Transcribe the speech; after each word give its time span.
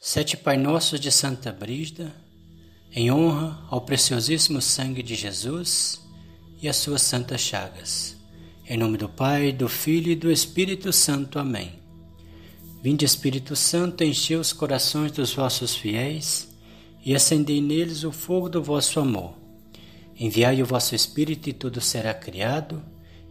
Sete 0.00 0.36
Pai 0.36 0.56
Nossos 0.56 1.00
de 1.00 1.10
Santa 1.10 1.50
Brígida, 1.50 2.14
em 2.92 3.10
honra 3.10 3.60
ao 3.68 3.80
preciosíssimo 3.80 4.62
sangue 4.62 5.02
de 5.02 5.16
Jesus 5.16 6.00
e 6.62 6.68
às 6.68 6.76
suas 6.76 7.02
santas 7.02 7.40
chagas. 7.40 8.16
Em 8.64 8.78
nome 8.78 8.96
do 8.96 9.08
Pai, 9.08 9.50
do 9.50 9.68
Filho 9.68 10.12
e 10.12 10.14
do 10.14 10.30
Espírito 10.30 10.92
Santo. 10.92 11.36
Amém. 11.36 11.80
Vinde, 12.80 13.04
Espírito 13.04 13.56
Santo, 13.56 14.04
enchei 14.04 14.36
os 14.36 14.52
corações 14.52 15.10
dos 15.10 15.34
vossos 15.34 15.74
fiéis 15.74 16.48
e 17.04 17.12
acendei 17.12 17.60
neles 17.60 18.04
o 18.04 18.12
fogo 18.12 18.48
do 18.48 18.62
vosso 18.62 19.00
amor. 19.00 19.34
Enviai 20.16 20.62
o 20.62 20.66
vosso 20.66 20.94
Espírito 20.94 21.50
e 21.50 21.52
tudo 21.52 21.80
será 21.80 22.14
criado 22.14 22.80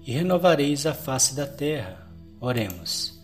e 0.06 0.12
renovareis 0.12 0.86
a 0.86 0.94
face 0.94 1.34
da 1.34 1.48
terra. 1.48 2.06
Oremos. 2.42 3.17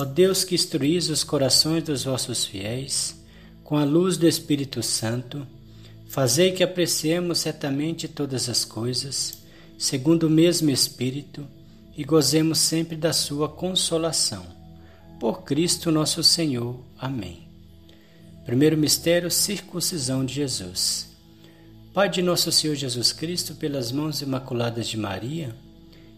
Ó 0.00 0.04
Deus 0.04 0.44
que 0.44 0.54
instruís 0.54 1.08
os 1.08 1.24
corações 1.24 1.82
dos 1.82 2.04
vossos 2.04 2.44
fiéis, 2.44 3.20
com 3.64 3.76
a 3.76 3.82
luz 3.82 4.16
do 4.16 4.28
Espírito 4.28 4.80
Santo, 4.80 5.44
fazei 6.06 6.52
que 6.52 6.62
apreciemos 6.62 7.40
certamente 7.40 8.06
todas 8.06 8.48
as 8.48 8.64
coisas, 8.64 9.38
segundo 9.76 10.28
o 10.28 10.30
mesmo 10.30 10.70
Espírito, 10.70 11.44
e 11.96 12.04
gozemos 12.04 12.60
sempre 12.60 12.96
da 12.96 13.12
sua 13.12 13.48
consolação. 13.48 14.46
Por 15.18 15.42
Cristo 15.42 15.90
nosso 15.90 16.22
Senhor. 16.22 16.78
Amém. 16.96 17.48
Primeiro 18.44 18.76
mistério, 18.76 19.28
circuncisão 19.32 20.24
de 20.24 20.32
Jesus. 20.34 21.08
Pai 21.92 22.08
de 22.08 22.22
nosso 22.22 22.52
Senhor 22.52 22.76
Jesus 22.76 23.12
Cristo, 23.12 23.56
pelas 23.56 23.90
mãos 23.90 24.22
imaculadas 24.22 24.86
de 24.86 24.96
Maria, 24.96 25.56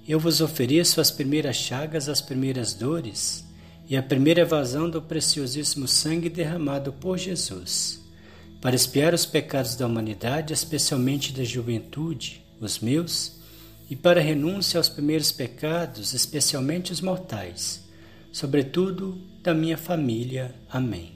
eu 0.06 0.20
vos 0.20 0.42
ofereço 0.42 1.00
as 1.00 1.10
primeiras 1.10 1.56
chagas, 1.56 2.10
as 2.10 2.20
primeiras 2.20 2.74
dores, 2.74 3.48
e 3.90 3.96
a 3.96 4.02
primeira 4.02 4.42
evasão 4.42 4.88
do 4.88 5.02
preciosíssimo 5.02 5.88
sangue 5.88 6.28
derramado 6.28 6.92
por 6.92 7.18
Jesus, 7.18 8.00
para 8.60 8.76
expiar 8.76 9.12
os 9.12 9.26
pecados 9.26 9.74
da 9.74 9.84
humanidade, 9.84 10.52
especialmente 10.52 11.32
da 11.32 11.42
juventude, 11.42 12.40
os 12.60 12.78
meus, 12.78 13.40
e 13.90 13.96
para 13.96 14.20
renúncia 14.20 14.78
aos 14.78 14.88
primeiros 14.88 15.32
pecados, 15.32 16.14
especialmente 16.14 16.92
os 16.92 17.00
mortais, 17.00 17.82
sobretudo 18.30 19.20
da 19.42 19.52
minha 19.52 19.76
família. 19.76 20.54
Amém. 20.70 21.14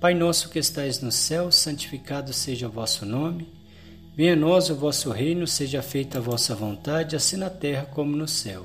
Pai 0.00 0.14
nosso 0.14 0.48
que 0.48 0.58
estais 0.58 1.02
no 1.02 1.12
céu, 1.12 1.52
santificado 1.52 2.32
seja 2.32 2.66
o 2.66 2.70
vosso 2.70 3.04
nome. 3.04 3.46
Venha 4.16 4.32
a 4.32 4.36
nós 4.36 4.70
o 4.70 4.74
vosso 4.74 5.10
reino, 5.10 5.46
seja 5.46 5.82
feita 5.82 6.16
a 6.16 6.22
vossa 6.22 6.54
vontade, 6.54 7.14
assim 7.14 7.36
na 7.36 7.50
terra 7.50 7.84
como 7.84 8.16
no 8.16 8.26
céu. 8.26 8.64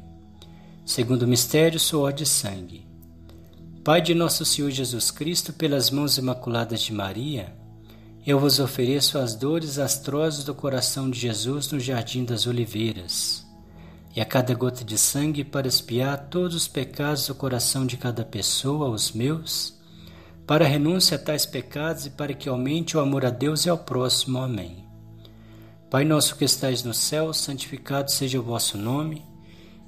Segundo 0.85 1.27
mistério, 1.27 1.79
suor 1.79 2.11
de 2.11 2.25
sangue. 2.25 2.87
Pai 3.83 4.01
de 4.01 4.13
nosso 4.13 4.43
Senhor 4.43 4.71
Jesus 4.71 5.11
Cristo, 5.11 5.53
pelas 5.53 5.89
mãos 5.89 6.17
imaculadas 6.17 6.81
de 6.81 6.91
Maria, 6.91 7.55
eu 8.25 8.39
vos 8.39 8.59
ofereço 8.59 9.17
as 9.17 9.35
dores 9.35 9.79
astrosas 9.79 10.43
do 10.43 10.53
coração 10.53 11.09
de 11.09 11.19
Jesus 11.19 11.71
no 11.71 11.79
jardim 11.79 12.23
das 12.23 12.45
oliveiras, 12.45 13.45
e 14.15 14.21
a 14.21 14.25
cada 14.25 14.53
gota 14.53 14.83
de 14.83 14.97
sangue 14.97 15.43
para 15.43 15.67
espiar 15.67 16.29
todos 16.29 16.55
os 16.55 16.67
pecados 16.67 17.25
do 17.27 17.35
coração 17.35 17.85
de 17.85 17.97
cada 17.97 18.25
pessoa, 18.25 18.89
os 18.89 19.11
meus, 19.11 19.79
para 20.45 20.67
renúncia 20.67 21.15
a 21.15 21.19
tais 21.19 21.45
pecados 21.45 22.05
e 22.07 22.09
para 22.09 22.33
que 22.33 22.49
aumente 22.49 22.97
o 22.97 22.99
amor 22.99 23.25
a 23.25 23.29
Deus 23.29 23.65
e 23.65 23.69
ao 23.69 23.77
próximo. 23.77 24.39
Amém. 24.39 24.85
Pai 25.89 26.03
nosso 26.03 26.35
que 26.35 26.43
estais 26.43 26.83
no 26.83 26.93
céu, 26.93 27.33
santificado 27.33 28.11
seja 28.11 28.39
o 28.39 28.43
vosso 28.43 28.77
nome. 28.77 29.30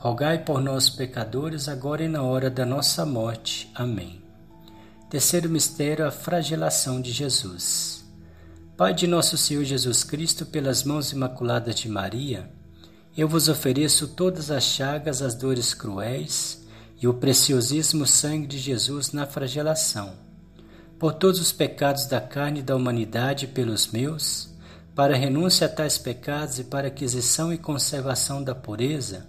rogai 0.00 0.38
por 0.38 0.62
nós, 0.62 0.88
pecadores, 0.88 1.68
agora 1.68 2.02
e 2.02 2.08
na 2.08 2.22
hora 2.22 2.48
da 2.48 2.64
nossa 2.64 3.04
morte. 3.04 3.70
Amém. 3.74 4.22
Terceiro 5.10 5.46
mistério, 5.50 6.06
a 6.06 6.10
flagelação 6.10 7.02
de 7.02 7.12
Jesus. 7.12 8.02
Pai 8.78 8.94
de 8.94 9.06
nosso 9.06 9.36
Senhor 9.36 9.62
Jesus 9.62 10.02
Cristo, 10.02 10.46
pelas 10.46 10.84
mãos 10.84 11.12
imaculadas 11.12 11.74
de 11.74 11.86
Maria, 11.86 12.50
eu 13.14 13.28
vos 13.28 13.46
ofereço 13.46 14.08
todas 14.08 14.50
as 14.50 14.64
chagas, 14.64 15.20
as 15.20 15.34
dores 15.34 15.74
cruéis 15.74 16.66
e 16.98 17.06
o 17.06 17.12
preciosíssimo 17.12 18.06
sangue 18.06 18.46
de 18.46 18.58
Jesus 18.58 19.12
na 19.12 19.26
flagelação, 19.26 20.14
por 20.98 21.12
todos 21.12 21.38
os 21.38 21.52
pecados 21.52 22.06
da 22.06 22.22
carne 22.22 22.60
e 22.60 22.62
da 22.62 22.74
humanidade 22.74 23.46
pelos 23.46 23.88
meus, 23.88 24.48
para 24.94 25.14
renúncia 25.14 25.66
a 25.66 25.70
tais 25.70 25.98
pecados 25.98 26.58
e 26.58 26.64
para 26.64 26.88
aquisição 26.88 27.52
e 27.52 27.58
conservação 27.58 28.42
da 28.42 28.54
pureza, 28.54 29.28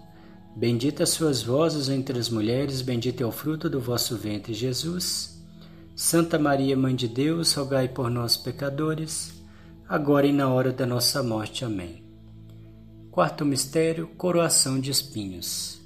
Bendita 0.55 1.05
sois 1.05 1.41
vós 1.41 1.87
entre 1.87 2.19
as 2.19 2.29
mulheres, 2.29 2.81
bendito 2.81 3.23
é 3.23 3.25
o 3.25 3.31
fruto 3.31 3.69
do 3.69 3.79
vosso 3.79 4.17
ventre, 4.17 4.53
Jesus. 4.53 5.41
Santa 5.95 6.37
Maria, 6.37 6.75
Mãe 6.75 6.93
de 6.93 7.07
Deus, 7.07 7.53
rogai 7.53 7.87
por 7.87 8.11
nós, 8.11 8.35
pecadores, 8.35 9.33
agora 9.87 10.27
e 10.27 10.33
na 10.33 10.49
hora 10.49 10.71
da 10.73 10.85
nossa 10.85 11.23
morte. 11.23 11.63
Amém. 11.63 12.03
Quarto 13.09 13.45
mistério, 13.45 14.07
coroação 14.17 14.79
de 14.79 14.91
espinhos. 14.91 15.79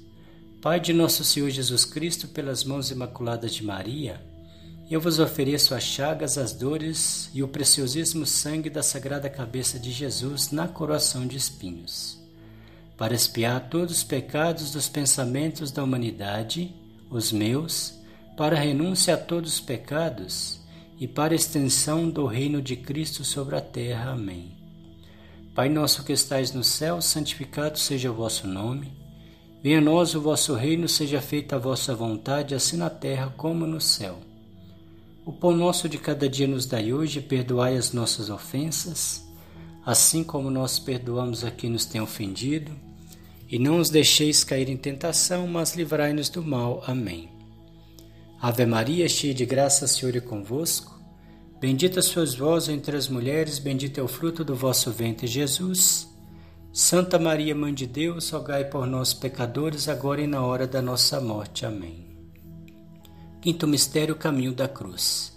Pai 0.60 0.80
de 0.80 0.92
nosso 0.92 1.22
Senhor 1.22 1.48
Jesus 1.48 1.84
Cristo, 1.84 2.26
pelas 2.28 2.64
mãos 2.64 2.90
imaculadas 2.90 3.54
de 3.54 3.64
Maria, 3.64 4.20
eu 4.90 5.00
vos 5.00 5.20
ofereço 5.20 5.76
as 5.76 5.84
chagas, 5.84 6.36
as 6.36 6.52
dores 6.52 7.30
e 7.32 7.42
o 7.42 7.48
preciosíssimo 7.48 8.26
sangue 8.26 8.68
da 8.68 8.82
sagrada 8.82 9.30
cabeça 9.30 9.78
de 9.78 9.92
Jesus 9.92 10.50
na 10.50 10.66
coroação 10.66 11.24
de 11.24 11.36
espinhos 11.36 12.25
para 12.96 13.14
expiar 13.14 13.68
todos 13.68 13.98
os 13.98 14.04
pecados 14.04 14.70
dos 14.70 14.88
pensamentos 14.88 15.70
da 15.70 15.84
humanidade, 15.84 16.74
os 17.10 17.30
meus, 17.30 17.94
para 18.36 18.56
renúncia 18.56 19.14
a 19.14 19.18
todos 19.18 19.54
os 19.54 19.60
pecados 19.60 20.60
e 20.98 21.06
para 21.06 21.34
extensão 21.34 22.08
do 22.08 22.24
reino 22.24 22.62
de 22.62 22.74
Cristo 22.74 23.22
sobre 23.22 23.56
a 23.56 23.60
terra. 23.60 24.12
Amém. 24.12 24.52
Pai 25.54 25.68
nosso 25.68 26.04
que 26.04 26.12
estais 26.12 26.52
no 26.52 26.64
céu, 26.64 27.00
santificado 27.02 27.78
seja 27.78 28.10
o 28.10 28.14
vosso 28.14 28.46
nome. 28.46 28.92
Venha 29.62 29.78
a 29.78 29.82
nós 29.82 30.14
o 30.14 30.20
vosso 30.20 30.54
reino, 30.54 30.88
seja 30.88 31.20
feita 31.20 31.56
a 31.56 31.58
vossa 31.58 31.94
vontade, 31.94 32.54
assim 32.54 32.76
na 32.76 32.90
terra 32.90 33.32
como 33.36 33.66
no 33.66 33.80
céu. 33.80 34.18
O 35.24 35.32
pão 35.32 35.52
nosso 35.52 35.88
de 35.88 35.98
cada 35.98 36.28
dia 36.28 36.46
nos 36.46 36.66
dai 36.66 36.92
hoje, 36.92 37.20
perdoai 37.20 37.76
as 37.76 37.92
nossas 37.92 38.30
ofensas, 38.30 39.26
assim 39.84 40.22
como 40.22 40.50
nós 40.50 40.78
perdoamos 40.78 41.44
a 41.44 41.50
quem 41.50 41.70
nos 41.70 41.84
tem 41.84 42.00
ofendido 42.00 42.85
e 43.48 43.58
não 43.58 43.78
os 43.78 43.90
deixeis 43.90 44.42
cair 44.42 44.68
em 44.68 44.76
tentação, 44.76 45.46
mas 45.46 45.76
livrai-nos 45.76 46.28
do 46.28 46.42
mal. 46.42 46.82
Amém. 46.86 47.30
Ave 48.40 48.66
Maria, 48.66 49.08
cheia 49.08 49.32
de 49.34 49.46
graça, 49.46 49.84
o 49.84 49.88
Senhor 49.88 50.16
é 50.16 50.20
convosco. 50.20 51.00
Bendita 51.60 52.02
sois 52.02 52.34
vós 52.34 52.68
entre 52.68 52.96
as 52.96 53.08
mulheres, 53.08 53.58
bendito 53.58 53.98
é 53.98 54.02
o 54.02 54.08
fruto 54.08 54.44
do 54.44 54.54
vosso 54.54 54.90
ventre, 54.90 55.26
Jesus. 55.26 56.08
Santa 56.72 57.18
Maria, 57.18 57.54
Mãe 57.54 57.72
de 57.72 57.86
Deus, 57.86 58.28
rogai 58.30 58.64
por 58.66 58.86
nós, 58.86 59.14
pecadores, 59.14 59.88
agora 59.88 60.20
e 60.20 60.26
na 60.26 60.42
hora 60.42 60.66
da 60.66 60.82
nossa 60.82 61.20
morte. 61.20 61.64
Amém. 61.64 62.06
Quinto 63.40 63.66
mistério, 63.66 64.14
o 64.14 64.18
caminho 64.18 64.52
da 64.52 64.68
cruz. 64.68 65.34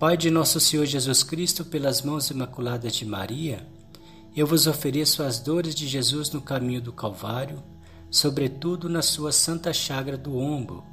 Pai 0.00 0.16
de 0.16 0.30
nosso 0.30 0.58
Senhor 0.58 0.84
Jesus 0.84 1.22
Cristo, 1.22 1.64
pelas 1.64 2.02
mãos 2.02 2.28
imaculadas 2.30 2.94
de 2.96 3.06
Maria, 3.06 3.64
eu 4.36 4.46
vos 4.46 4.66
ofereço 4.66 5.22
as 5.22 5.38
dores 5.38 5.74
de 5.74 5.88
Jesus 5.88 6.30
no 6.30 6.42
caminho 6.42 6.82
do 6.82 6.92
Calvário, 6.92 7.62
sobretudo 8.10 8.86
na 8.86 9.00
sua 9.00 9.32
santa 9.32 9.72
chaga 9.72 10.14
do 10.14 10.36
ombro. 10.36 10.84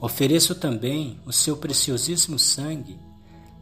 Ofereço 0.00 0.54
também 0.54 1.20
o 1.26 1.32
seu 1.32 1.56
preciosíssimo 1.56 2.38
sangue 2.38 2.96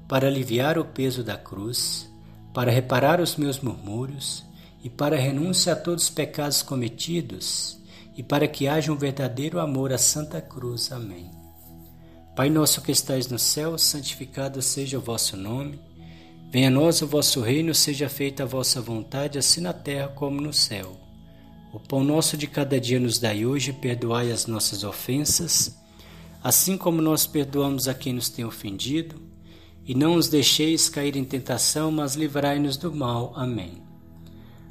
para 0.06 0.28
aliviar 0.28 0.78
o 0.78 0.84
peso 0.84 1.25
da 1.25 1.38
cruz, 1.38 2.06
para 2.52 2.70
reparar 2.70 3.19
os 3.19 3.37
meus 3.37 3.60
murmúrios 3.60 4.44
e 4.84 4.90
para 4.90 5.16
renúncia 5.16 5.72
a 5.72 5.76
todos 5.76 6.04
os 6.04 6.11
pecados 6.11 6.62
cometidos 6.62 7.81
e 8.14 8.22
para 8.22 8.46
que 8.46 8.69
haja 8.69 8.93
um 8.93 8.96
verdadeiro 8.96 9.58
amor 9.58 9.90
à 9.90 9.99
Santa 9.99 10.40
Cruz. 10.40 10.93
Amém. 10.93 11.31
Pai 12.37 12.50
nosso 12.50 12.82
que 12.82 12.93
estais 12.93 13.26
no 13.28 13.38
céu, 13.38 13.78
santificado 13.78 14.61
seja 14.61 14.99
o 14.99 15.00
vosso 15.00 15.37
nome. 15.37 15.88
Venha 16.50 16.68
a 16.68 16.70
nós 16.70 17.02
o 17.02 17.06
vosso 17.06 17.40
reino, 17.42 17.74
seja 17.74 18.08
feita 18.08 18.42
a 18.42 18.46
vossa 18.46 18.80
vontade, 18.80 19.38
assim 19.38 19.60
na 19.60 19.72
terra 19.74 20.08
como 20.08 20.40
no 20.40 20.52
céu. 20.52 20.98
O 21.74 21.78
pão 21.78 22.02
nosso 22.02 22.38
de 22.38 22.46
cada 22.46 22.80
dia 22.80 22.98
nos 22.98 23.18
dai 23.18 23.44
hoje, 23.44 23.70
perdoai 23.72 24.32
as 24.32 24.46
nossas 24.46 24.82
ofensas, 24.82 25.76
assim 26.42 26.78
como 26.78 27.02
nós 27.02 27.26
perdoamos 27.26 27.86
a 27.86 27.92
quem 27.92 28.14
nos 28.14 28.30
tem 28.30 28.46
ofendido 28.46 29.20
e 29.84 29.94
não 29.94 30.14
os 30.14 30.28
deixeis 30.28 30.88
cair 30.88 31.16
em 31.16 31.24
tentação, 31.24 31.90
mas 31.90 32.14
livrai-nos 32.14 32.78
do 32.78 32.94
mal. 32.94 33.32
Amém. 33.36 33.82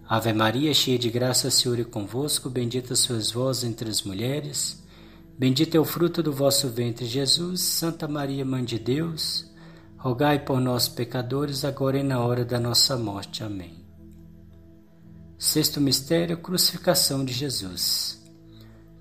Ave 0.10 0.34
Maria, 0.34 0.74
cheia 0.74 0.98
de 0.98 1.10
graça, 1.12 1.48
o 1.48 1.52
Senhor 1.52 1.80
é 1.80 1.84
convosco, 1.84 2.50
bendita 2.50 2.96
sois 2.96 3.32
vós 3.32 3.64
entre 3.64 3.90
as 3.90 4.02
mulheres, 4.02 4.84
bendito 5.38 5.76
é 5.76 5.80
o 5.80 5.86
fruto 5.86 6.24
do 6.24 6.32
vosso 6.32 6.70
ventre, 6.70 7.06
Jesus. 7.06 7.62
Santa 7.62 8.08
Maria, 8.08 8.46
Mãe 8.46 8.64
de 8.64 8.80
Deus, 8.80 9.46
rogai 9.98 10.46
por 10.46 10.62
nós, 10.62 10.88
pecadores, 10.88 11.66
agora 11.66 11.98
e 11.98 12.04
na 12.04 12.20
hora 12.20 12.46
da 12.46 12.60
nossa 12.60 12.96
morte. 12.96 13.44
Amém. 13.44 13.86
Sexto 15.38 15.82
mistério, 15.82 16.38
crucificação 16.38 17.26
de 17.26 17.34
Jesus. 17.34 18.24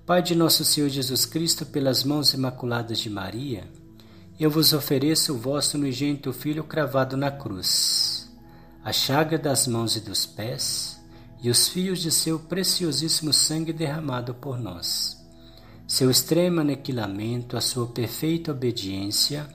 Pai 0.05 0.21
de 0.21 0.35
nosso 0.35 0.65
Senhor 0.65 0.89
Jesus 0.89 1.25
Cristo, 1.25 1.65
pelas 1.65 2.03
mãos 2.03 2.33
imaculadas 2.33 2.99
de 2.99 3.09
Maria, 3.09 3.67
eu 4.39 4.49
vos 4.49 4.73
ofereço 4.73 5.33
o 5.33 5.37
vosso 5.37 5.77
unigênito 5.77 6.31
Filho 6.31 6.63
cravado 6.63 7.17
na 7.17 7.29
cruz, 7.29 8.31
a 8.83 8.91
chaga 8.91 9.37
das 9.37 9.67
mãos 9.67 9.95
e 9.95 9.99
dos 9.99 10.25
pés, 10.25 10.99
e 11.41 11.49
os 11.49 11.67
fios 11.67 11.99
de 11.99 12.11
seu 12.11 12.39
preciosíssimo 12.39 13.33
sangue 13.33 13.73
derramado 13.73 14.33
por 14.33 14.57
nós. 14.59 15.17
Seu 15.87 16.09
extremo 16.09 16.61
aniquilamento, 16.61 17.55
a 17.55 17.61
sua 17.61 17.87
perfeita 17.87 18.51
obediência 18.51 19.47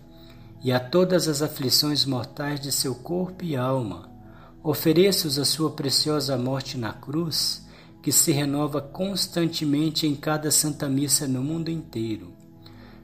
e 0.62 0.70
a 0.72 0.78
todas 0.78 1.28
as 1.28 1.42
aflições 1.42 2.04
mortais 2.04 2.60
de 2.60 2.70
seu 2.70 2.94
corpo 2.94 3.44
e 3.44 3.56
alma, 3.56 4.10
ofereço-os 4.62 5.38
a 5.38 5.44
sua 5.44 5.70
preciosa 5.72 6.36
morte 6.36 6.78
na 6.78 6.92
cruz, 6.92 7.66
que 8.02 8.12
se 8.12 8.32
renova 8.32 8.80
constantemente 8.80 10.06
em 10.06 10.14
cada 10.14 10.50
Santa 10.50 10.88
Missa 10.88 11.26
no 11.26 11.42
mundo 11.42 11.70
inteiro 11.70 12.42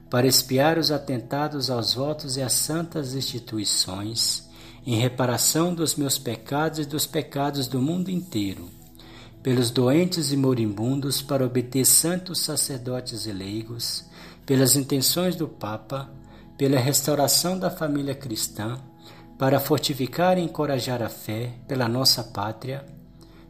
para 0.09 0.25
espiar 0.25 0.77
os 0.77 0.91
atentados 0.91 1.69
aos 1.69 1.93
votos 1.93 2.35
e 2.35 2.41
às 2.41 2.53
santas 2.53 3.13
instituições, 3.13 4.49
em 4.85 4.95
reparação 4.95 5.73
dos 5.73 5.95
meus 5.95 6.17
pecados 6.17 6.79
e 6.79 6.85
dos 6.85 7.05
pecados 7.05 7.67
do 7.67 7.79
mundo 7.79 8.09
inteiro, 8.09 8.67
pelos 9.43 9.69
doentes 9.69 10.31
e 10.31 10.37
moribundos, 10.37 11.21
para 11.21 11.45
obter 11.45 11.85
santos 11.85 12.39
sacerdotes 12.39 13.27
e 13.27 13.31
leigos, 13.31 14.03
pelas 14.45 14.75
intenções 14.75 15.35
do 15.35 15.47
Papa, 15.47 16.09
pela 16.59 16.77
restauração 16.77 17.57
da 17.57 17.71
família 17.71 18.13
cristã, 18.13 18.77
para 19.37 19.61
fortificar 19.61 20.37
e 20.37 20.41
encorajar 20.41 21.01
a 21.01 21.07
fé 21.07 21.53
pela 21.65 21.87
nossa 21.87 22.21
pátria, 22.21 22.85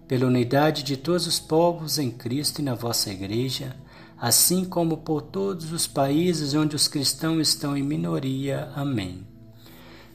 pela 0.08 0.28
unidade 0.28 0.84
de 0.84 0.96
todos 0.96 1.26
os 1.26 1.40
povos 1.40 1.98
em 1.98 2.12
Cristo 2.12 2.60
e 2.62 2.64
na 2.64 2.76
vossa 2.76 3.10
Igreja, 3.10 3.76
assim 4.16 4.64
como 4.64 4.98
por 4.98 5.24
todos 5.24 5.72
os 5.72 5.88
países 5.88 6.54
onde 6.54 6.76
os 6.76 6.88
cristãos 6.88 7.50
estão 7.50 7.76
em 7.76 7.82
minoria. 7.82 8.72
Amém. 8.76 9.26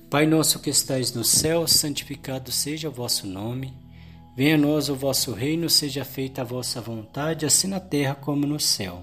Pai 0.09 0.25
nosso 0.25 0.61
que 0.61 0.71
estais 0.71 1.13
no 1.13 1.25
céu, 1.25 1.67
santificado 1.67 2.53
seja 2.53 2.89
o 2.89 2.93
vosso 2.93 3.27
nome. 3.27 3.77
Venha 4.37 4.55
a 4.55 4.59
nós 4.59 4.89
o 4.89 4.95
vosso 4.95 5.33
reino, 5.33 5.69
seja 5.69 6.05
feita 6.05 6.43
a 6.43 6.45
vossa 6.45 6.81
vontade, 6.81 7.45
assim 7.45 7.67
na 7.67 7.81
terra 7.81 8.15
como 8.15 8.47
no 8.47 8.61
céu. 8.61 9.03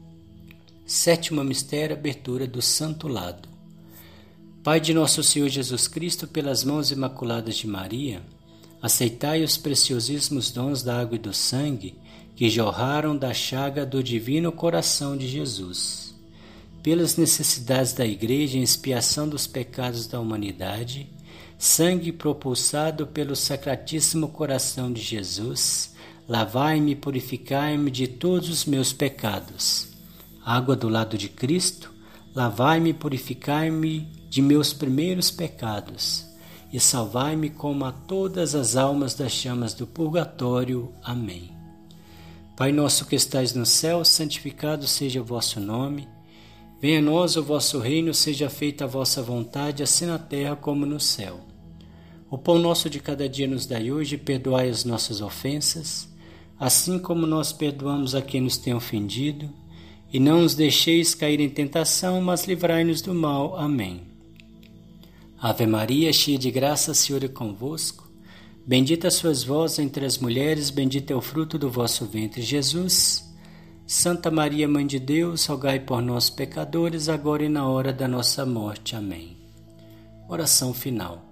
Sétimo 0.93 1.41
mistério, 1.41 1.95
abertura 1.95 2.45
do 2.45 2.61
Santo 2.61 3.07
Lado. 3.07 3.47
Pai 4.61 4.77
de 4.77 4.93
nosso 4.93 5.23
Senhor 5.23 5.47
Jesus 5.47 5.87
Cristo, 5.87 6.27
pelas 6.27 6.65
mãos 6.65 6.91
imaculadas 6.91 7.55
de 7.55 7.65
Maria, 7.65 8.21
aceitai 8.81 9.41
os 9.41 9.55
preciosíssimos 9.55 10.51
dons 10.51 10.83
da 10.83 10.99
água 10.99 11.15
e 11.15 11.17
do 11.17 11.33
sangue 11.33 11.95
que 12.35 12.49
jorraram 12.49 13.15
da 13.15 13.33
chaga 13.33 13.85
do 13.85 14.03
divino 14.03 14.51
coração 14.51 15.15
de 15.15 15.29
Jesus. 15.29 16.13
Pelas 16.83 17.15
necessidades 17.15 17.93
da 17.93 18.05
Igreja 18.05 18.57
em 18.57 18.61
expiação 18.61 19.29
dos 19.29 19.47
pecados 19.47 20.07
da 20.07 20.19
humanidade, 20.19 21.09
sangue 21.57 22.11
propulsado 22.11 23.07
pelo 23.07 23.33
Sacratíssimo 23.33 24.27
Coração 24.27 24.91
de 24.91 25.01
Jesus, 25.01 25.95
lavai-me 26.27 26.91
e 26.91 26.95
purificai-me 26.97 27.89
de 27.89 28.09
todos 28.09 28.49
os 28.49 28.65
meus 28.65 28.91
pecados. 28.91 29.90
Água 30.43 30.75
do 30.75 30.89
lado 30.89 31.17
de 31.17 31.29
Cristo, 31.29 31.91
lavai-me 32.33 32.89
e 32.89 32.93
purificai-me 32.93 34.07
de 34.29 34.41
meus 34.41 34.73
primeiros 34.73 35.29
pecados, 35.29 36.25
e 36.73 36.79
salvai-me 36.79 37.49
como 37.49 37.85
a 37.85 37.91
todas 37.91 38.55
as 38.55 38.75
almas 38.75 39.13
das 39.13 39.31
chamas 39.31 39.73
do 39.73 39.85
purgatório. 39.85 40.91
Amém. 41.03 41.51
Pai 42.57 42.71
nosso 42.71 43.05
que 43.05 43.15
estais 43.15 43.53
no 43.53 43.65
céu, 43.65 44.03
santificado 44.03 44.87
seja 44.87 45.21
o 45.21 45.25
vosso 45.25 45.59
nome. 45.59 46.07
Venha 46.81 46.99
a 46.99 47.01
nós 47.01 47.35
o 47.35 47.43
vosso 47.43 47.77
reino, 47.79 48.13
seja 48.13 48.49
feita 48.49 48.85
a 48.85 48.87
vossa 48.87 49.21
vontade, 49.21 49.83
assim 49.83 50.05
na 50.05 50.17
terra 50.17 50.55
como 50.55 50.85
no 50.85 50.99
céu. 50.99 51.39
O 52.29 52.37
pão 52.37 52.57
nosso 52.57 52.89
de 52.89 52.99
cada 52.99 53.27
dia 53.27 53.47
nos 53.47 53.65
dai 53.65 53.91
hoje, 53.91 54.17
perdoai 54.17 54.69
as 54.69 54.85
nossas 54.85 55.21
ofensas, 55.21 56.07
assim 56.59 56.97
como 56.97 57.27
nós 57.27 57.51
perdoamos 57.51 58.15
a 58.15 58.21
quem 58.21 58.41
nos 58.41 58.57
tem 58.57 58.73
ofendido, 58.73 59.60
e 60.11 60.19
não 60.19 60.43
os 60.43 60.55
deixeis 60.55 61.15
cair 61.15 61.39
em 61.39 61.49
tentação, 61.49 62.21
mas 62.21 62.45
livrai-nos 62.45 63.01
do 63.01 63.13
mal. 63.13 63.57
Amém. 63.57 64.01
Ave 65.39 65.65
Maria, 65.65 66.11
cheia 66.11 66.37
de 66.37 66.51
graça, 66.51 66.93
Senhor 66.93 67.23
é 67.23 67.27
convosco. 67.27 68.09
Bendita 68.65 69.09
sois 69.09 69.43
vós 69.43 69.79
entre 69.79 70.05
as 70.05 70.17
mulheres, 70.17 70.69
bendito 70.69 71.11
é 71.11 71.15
o 71.15 71.21
fruto 71.21 71.57
do 71.57 71.69
vosso 71.69 72.05
ventre, 72.05 72.41
Jesus. 72.41 73.27
Santa 73.87 74.29
Maria, 74.29 74.67
Mãe 74.67 74.85
de 74.85 74.99
Deus, 74.99 75.45
rogai 75.47 75.79
por 75.79 76.01
nós, 76.01 76.29
pecadores, 76.29 77.09
agora 77.09 77.43
e 77.43 77.49
na 77.49 77.67
hora 77.67 77.91
da 77.91 78.07
nossa 78.07 78.45
morte. 78.45 78.95
Amém. 78.95 79.35
Oração 80.29 80.73
final. 80.73 81.25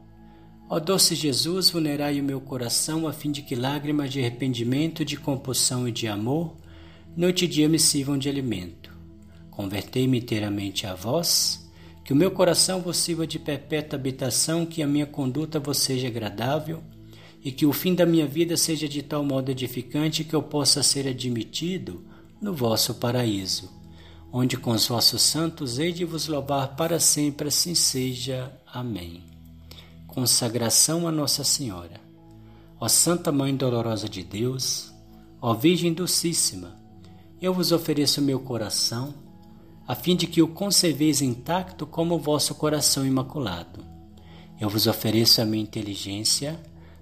Ó 0.68 0.80
doce 0.80 1.16
Jesus, 1.16 1.70
vulnerai 1.70 2.20
o 2.20 2.24
meu 2.24 2.42
coração, 2.42 3.08
a 3.08 3.14
fim 3.14 3.32
de 3.32 3.42
que 3.42 3.56
lágrimas 3.56 4.12
de 4.12 4.20
arrependimento, 4.20 5.06
de 5.06 5.18
compulsão 5.18 5.88
e 5.88 5.92
de 5.92 6.08
amor, 6.08 6.54
noite 7.20 7.44
e 7.44 7.48
dia 7.50 7.68
me 7.68 7.78
sirvam 7.78 8.18
de 8.18 8.30
alimento. 8.30 8.90
Convertei-me 9.52 10.20
inteiramente 10.20 10.88
a 10.88 10.96
vós, 10.96 11.70
que 12.06 12.14
o 12.14 12.16
meu 12.16 12.32
coração 12.32 12.80
vos 12.80 12.96
sirva 12.96 13.28
de 13.28 13.38
perpétua 13.38 14.00
habitação, 14.00 14.66
que 14.66 14.82
a 14.82 14.88
minha 14.88 15.06
conduta 15.06 15.60
vos 15.60 15.80
seja 15.80 16.08
agradável 16.08 16.82
e 17.44 17.52
que 17.52 17.66
o 17.66 17.74
fim 17.74 17.94
da 17.94 18.06
minha 18.06 18.26
vida 18.26 18.56
seja 18.56 18.88
de 18.88 19.04
tal 19.04 19.22
modo 19.22 19.52
edificante 19.52 20.24
que 20.24 20.34
eu 20.34 20.42
possa 20.42 20.82
ser 20.82 21.10
admitido 21.10 22.06
no 22.42 22.54
vosso 22.54 22.96
paraíso, 22.96 23.70
onde 24.32 24.56
com 24.56 24.72
os 24.72 24.88
vossos 24.88 25.22
santos 25.22 25.78
hei 25.78 25.92
de 25.92 26.06
vos 26.06 26.26
louvar 26.30 26.78
para 26.78 27.02
sempre, 27.02 27.50
assim 27.50 27.76
seja. 27.76 28.50
Amém. 28.66 29.26
consagração 30.08 31.06
a 31.06 31.12
Nossa 31.12 31.44
Senhora. 31.44 32.00
Ó 32.80 32.88
Santa 32.88 33.30
Mãe 33.30 33.54
Dolorosa 33.54 34.08
de 34.08 34.24
Deus, 34.24 34.94
ó 35.42 35.54
Virgem 35.54 35.94
Docíssima, 35.94 36.79
eu 37.42 37.54
vos 37.54 37.72
ofereço 37.72 38.22
meu 38.22 38.40
coração, 38.40 39.14
a 39.88 39.96
fim 39.96 40.16
de 40.16 40.28
que 40.28 40.42
o 40.42 40.48
conserveis 40.48 41.22
intacto 41.22 41.86
como 41.86 42.16
o 42.16 42.20
vosso 42.20 42.54
coração 42.54 43.06
imaculado. 43.06 43.84
Eu 44.60 44.70
vos 44.70 44.88
ofereço 44.88 45.42
a 45.42 45.46
minha 45.46 45.64
inteligência, 45.64 46.60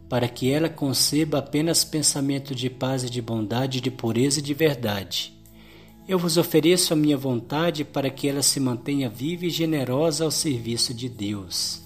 para 0.07 0.27
que 0.27 0.51
ela 0.51 0.69
conceba 0.69 1.39
apenas 1.39 1.83
pensamento 1.83 2.53
de 2.53 2.69
paz 2.69 3.03
e 3.03 3.09
de 3.09 3.21
bondade, 3.21 3.81
de 3.81 3.89
pureza 3.89 4.39
e 4.39 4.43
de 4.43 4.53
verdade. 4.53 5.33
Eu 6.07 6.19
vos 6.19 6.37
ofereço 6.37 6.93
a 6.93 6.95
minha 6.95 7.17
vontade 7.17 7.83
para 7.83 8.09
que 8.09 8.29
ela 8.29 8.41
se 8.41 8.59
mantenha 8.59 9.09
viva 9.09 9.47
e 9.47 9.49
generosa 9.49 10.23
ao 10.23 10.31
serviço 10.31 10.93
de 10.93 11.09
Deus. 11.09 11.81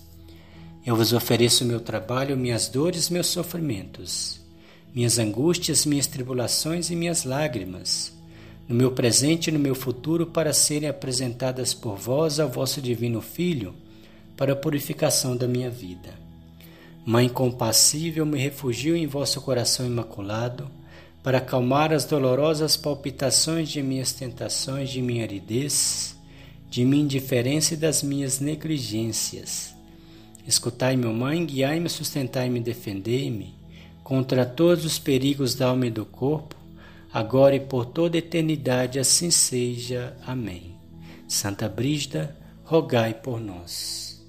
Eu 0.86 0.96
vos 0.96 1.14
ofereço 1.14 1.66
meu 1.66 1.80
trabalho, 1.80 2.38
minhas 2.38 2.68
dores, 2.68 3.10
meus 3.10 3.28
sofrimentos, 3.28 4.42
minhas 4.94 5.18
angústias, 5.18 5.86
minhas 5.86 6.06
tribulações 6.06 6.92
e 6.92 6.96
minhas 6.96 7.24
lágrimas, 7.24 8.14
no 8.72 8.78
meu 8.78 8.92
presente 8.92 9.50
e 9.50 9.52
no 9.52 9.60
meu 9.60 9.76
futuro, 9.76 10.26
para 10.26 10.54
serem 10.54 10.88
apresentadas 10.88 11.74
por 11.74 11.98
vós 11.98 12.40
ao 12.40 12.48
vosso 12.48 12.82
Divino 12.82 13.22
Filho, 13.22 13.76
para 14.38 14.54
a 14.54 14.56
purificação 14.56 15.36
da 15.36 15.46
minha 15.46 15.70
vida. 15.70 16.14
Mãe 17.06 17.28
compassível, 17.28 18.26
me 18.26 18.40
refugio 18.40 18.96
em 18.96 19.06
vosso 19.06 19.42
coração 19.42 19.86
imaculado, 19.86 20.72
para 21.22 21.40
acalmar 21.40 21.92
as 21.92 22.06
dolorosas 22.06 22.78
palpitações 22.78 23.68
de 23.68 23.84
minhas 23.84 24.14
tentações, 24.14 24.90
de 24.90 25.02
minha 25.02 25.24
aridez, 25.24 26.16
de 26.70 26.86
minha 26.86 27.04
indiferença 27.04 27.74
e 27.74 27.78
das 27.78 28.02
minhas 28.02 28.40
negligências. 28.40 29.76
Escutai-me, 30.48 31.08
mãe, 31.08 31.46
guiai-me, 31.46 31.90
sustentai-me, 31.90 32.62
defendei-me 32.62 33.54
contra 34.02 34.46
todos 34.46 34.86
os 34.86 34.98
perigos 34.98 35.56
da 35.56 35.68
alma 35.68 35.88
e 35.88 35.92
do 35.92 36.06
corpo, 36.06 36.61
agora 37.12 37.56
e 37.56 37.60
por 37.60 37.86
toda 37.86 38.18
eternidade, 38.18 39.00
assim 39.00 39.32
seja. 39.32 40.16
Amém. 40.26 40.80
Santa 41.28 41.70
Brígida, 41.70 42.38
rogai 42.64 43.14
por 43.14 43.40
nós. 43.40 44.22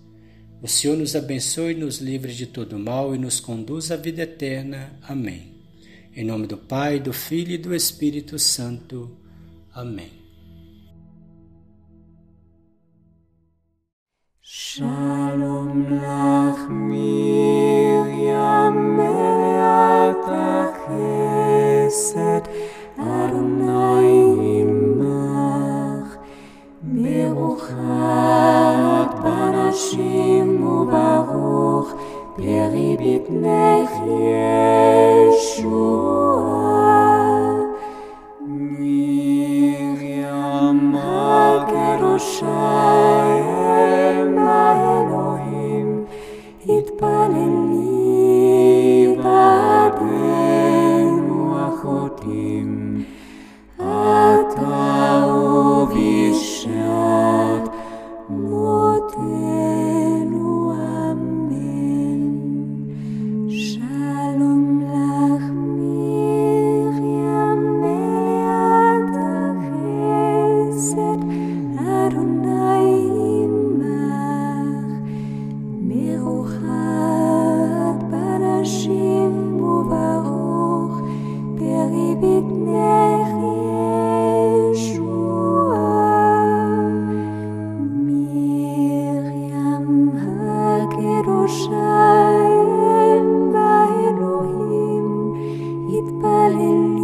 O 0.62 0.68
Senhor 0.68 0.96
nos 0.96 1.16
abençoe, 1.16 1.74
nos 1.74 1.98
livre 1.98 2.32
de 2.32 2.46
todo 2.46 2.78
mal 2.78 3.14
e 3.14 3.18
nos 3.18 3.40
conduz 3.40 3.90
à 3.90 3.96
vida 3.96 4.22
eterna. 4.22 4.92
Amém. 5.02 5.56
Em 6.14 6.24
nome 6.24 6.46
do 6.46 6.56
Pai, 6.56 7.00
do 7.00 7.12
Filho 7.12 7.52
e 7.52 7.58
do 7.58 7.74
Espírito 7.74 8.38
Santo. 8.38 9.16
Amém. 9.74 10.22
Shalom 14.40 16.00
lach 16.00 16.68
time. 96.52 97.01